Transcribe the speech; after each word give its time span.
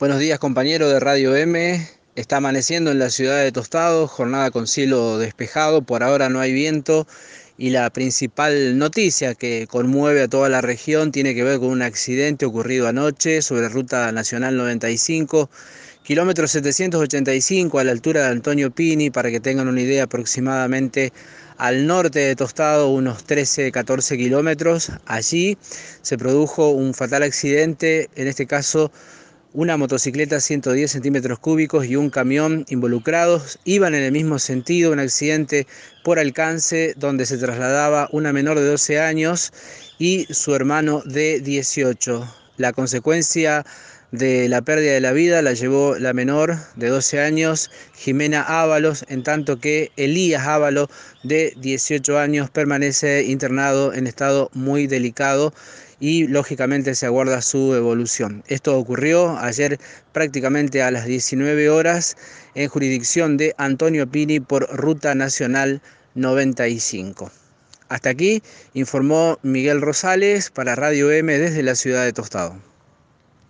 Buenos 0.00 0.18
días 0.18 0.38
compañero 0.38 0.88
de 0.88 0.98
Radio 0.98 1.36
M. 1.36 1.86
Está 2.14 2.38
amaneciendo 2.38 2.90
en 2.90 2.98
la 2.98 3.10
ciudad 3.10 3.42
de 3.42 3.52
Tostado, 3.52 4.08
jornada 4.08 4.50
con 4.50 4.66
cielo 4.66 5.18
despejado, 5.18 5.82
por 5.82 6.02
ahora 6.02 6.30
no 6.30 6.40
hay 6.40 6.54
viento 6.54 7.06
y 7.58 7.68
la 7.68 7.90
principal 7.90 8.78
noticia 8.78 9.34
que 9.34 9.66
conmueve 9.70 10.22
a 10.22 10.28
toda 10.28 10.48
la 10.48 10.62
región 10.62 11.12
tiene 11.12 11.34
que 11.34 11.44
ver 11.44 11.58
con 11.58 11.68
un 11.68 11.82
accidente 11.82 12.46
ocurrido 12.46 12.88
anoche 12.88 13.42
sobre 13.42 13.68
Ruta 13.68 14.10
Nacional 14.10 14.56
95, 14.56 15.50
kilómetro 16.02 16.48
785 16.48 17.78
a 17.78 17.84
la 17.84 17.92
altura 17.92 18.22
de 18.22 18.28
Antonio 18.28 18.70
Pini, 18.70 19.10
para 19.10 19.30
que 19.30 19.38
tengan 19.38 19.68
una 19.68 19.82
idea 19.82 20.04
aproximadamente 20.04 21.12
al 21.58 21.86
norte 21.86 22.20
de 22.20 22.36
Tostado, 22.36 22.88
unos 22.88 23.26
13-14 23.26 24.16
kilómetros. 24.16 24.92
Allí 25.04 25.58
se 26.00 26.16
produjo 26.16 26.70
un 26.70 26.94
fatal 26.94 27.22
accidente, 27.22 28.08
en 28.14 28.28
este 28.28 28.46
caso 28.46 28.90
una 29.52 29.76
motocicleta 29.76 30.40
110 30.40 30.90
centímetros 30.90 31.38
cúbicos 31.38 31.86
y 31.86 31.96
un 31.96 32.10
camión 32.10 32.64
involucrados 32.68 33.58
iban 33.64 33.94
en 33.94 34.02
el 34.02 34.12
mismo 34.12 34.38
sentido, 34.38 34.92
un 34.92 35.00
accidente 35.00 35.66
por 36.04 36.18
alcance 36.18 36.94
donde 36.96 37.26
se 37.26 37.38
trasladaba 37.38 38.08
una 38.12 38.32
menor 38.32 38.58
de 38.58 38.66
12 38.66 39.00
años 39.00 39.52
y 39.98 40.26
su 40.32 40.54
hermano 40.54 41.02
de 41.04 41.40
18. 41.40 42.36
La 42.60 42.74
consecuencia 42.74 43.64
de 44.12 44.46
la 44.50 44.60
pérdida 44.60 44.92
de 44.92 45.00
la 45.00 45.12
vida 45.12 45.40
la 45.40 45.54
llevó 45.54 45.96
la 45.98 46.12
menor 46.12 46.58
de 46.76 46.88
12 46.88 47.18
años, 47.18 47.70
Jimena 47.94 48.42
Ábalos, 48.42 49.06
en 49.08 49.22
tanto 49.22 49.58
que 49.58 49.92
Elías 49.96 50.46
Ávalo, 50.46 50.90
de 51.22 51.54
18 51.56 52.18
años, 52.18 52.50
permanece 52.50 53.22
internado 53.22 53.94
en 53.94 54.06
estado 54.06 54.50
muy 54.52 54.86
delicado 54.86 55.54
y 56.00 56.26
lógicamente 56.26 56.94
se 56.94 57.06
aguarda 57.06 57.40
su 57.40 57.74
evolución. 57.74 58.44
Esto 58.46 58.76
ocurrió 58.76 59.38
ayer 59.38 59.78
prácticamente 60.12 60.82
a 60.82 60.90
las 60.90 61.06
19 61.06 61.70
horas 61.70 62.14
en 62.54 62.68
jurisdicción 62.68 63.38
de 63.38 63.54
Antonio 63.56 64.06
Pini 64.06 64.38
por 64.38 64.68
Ruta 64.76 65.14
Nacional 65.14 65.80
95. 66.14 67.39
Hasta 67.90 68.10
aquí 68.10 68.40
informó 68.72 69.40
Miguel 69.42 69.80
Rosales 69.80 70.50
para 70.50 70.76
Radio 70.76 71.10
M 71.10 71.36
desde 71.36 71.64
la 71.64 71.74
ciudad 71.74 72.04
de 72.04 72.12
Tostado. 72.12 72.54